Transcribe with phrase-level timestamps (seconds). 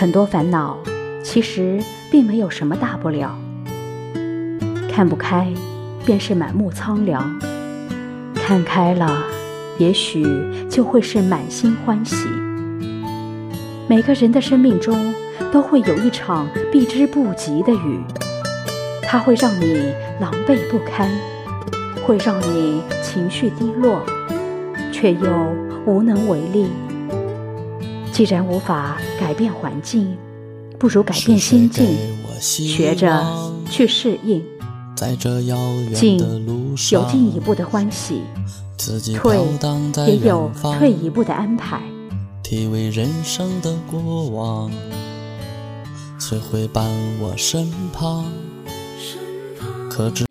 [0.00, 0.78] 很多烦恼
[1.22, 1.78] 其实
[2.10, 3.38] 并没有什么大不了。
[4.90, 5.52] 看不开，
[6.06, 7.22] 便是满目苍凉；
[8.34, 9.22] 看开了，
[9.76, 10.24] 也许
[10.70, 12.16] 就会是满心欢喜。
[13.90, 15.14] 每个人的生命中
[15.52, 18.00] 都会有一场避之不及的雨，
[19.02, 21.10] 它会让你狼狈不堪，
[22.06, 24.00] 会让你情绪低落，
[24.90, 25.30] 却又
[25.84, 26.70] 无能为力。
[28.12, 30.16] 既然无法改变环境，
[30.78, 31.96] 不如改变心境，
[32.40, 33.24] 学着
[33.70, 34.42] 去适应。
[35.94, 36.18] 进
[36.92, 38.20] 有进一步的欢喜，
[39.16, 39.38] 退
[40.06, 41.80] 也有退一步的安排。
[42.42, 44.70] 体味人生的过往，
[46.18, 46.84] 谁会伴
[47.20, 48.24] 我身旁？
[49.88, 50.29] 可知。